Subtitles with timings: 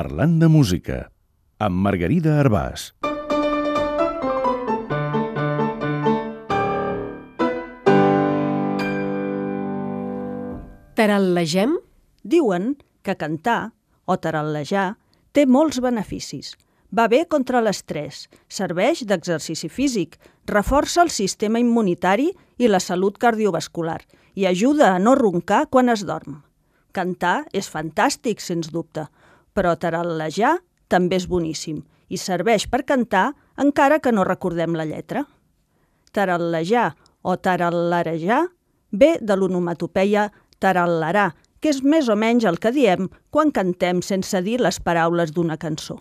[0.00, 0.94] Parlant de música,
[1.60, 2.86] amb Margarida Arbàs.
[10.96, 11.76] Tarallegem?
[12.24, 13.74] Diuen que cantar
[14.08, 14.86] o tarallejar
[15.36, 16.54] té molts beneficis.
[16.96, 20.16] Va bé contra l'estrès, serveix d'exercici físic,
[20.48, 24.00] reforça el sistema immunitari i la salut cardiovascular
[24.32, 26.40] i ajuda a no roncar quan es dorm.
[26.96, 29.10] Cantar és fantàstic, sens dubte,
[29.54, 35.24] però tarallejar també és boníssim i serveix per cantar encara que no recordem la lletra.
[36.12, 38.46] Tarallejar o tarallarejar
[38.90, 44.40] ve de l'onomatopeia tarallarà, que és més o menys el que diem quan cantem sense
[44.42, 46.00] dir les paraules d'una cançó.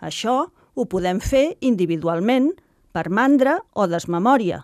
[0.00, 2.50] Això ho podem fer individualment,
[2.96, 4.62] per mandra o desmemòria.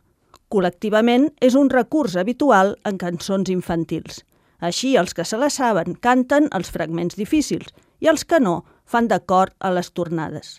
[0.53, 4.23] Col·lectivament és un recurs habitual en cançons infantils.
[4.61, 7.73] Així, els que se la saben canten els fragments difícils
[8.03, 10.59] i els que no fan d'acord a les tornades.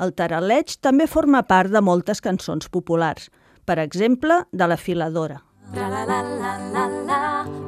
[0.00, 3.30] El taraleig també forma part de moltes cançons populars,
[3.68, 5.40] per exemple, de la filadora.
[5.74, 7.22] Tra la la la la la,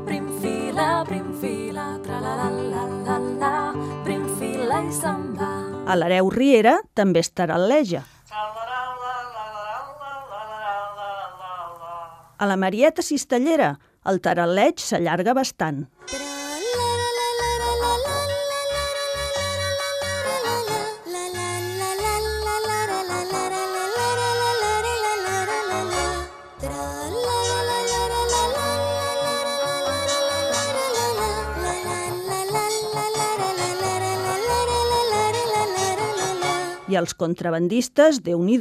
[0.06, 3.55] prim fila, prim fila, tra la la la la la,
[4.05, 5.50] prim fila i se'n va.
[5.89, 8.05] A l'hereu Riera també es taralleja.
[12.39, 13.73] A la Marieta Cistellera
[14.06, 15.89] el taralleig s'allarga bastant.
[36.89, 38.56] I els contrabandistes, déu nhi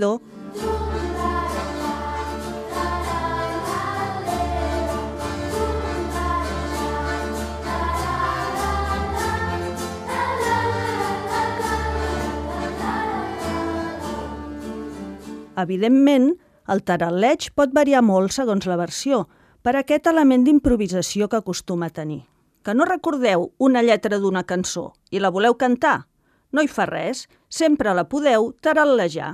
[15.57, 16.35] Evidentment,
[16.69, 19.23] el taralleig pot variar molt segons la versió,
[19.65, 22.27] per aquest element d'improvisació que acostuma a tenir.
[22.61, 26.05] Que no recordeu una lletra d'una cançó i la voleu cantar?
[26.55, 29.33] No hi fa res, sempre la podeu tarallejar.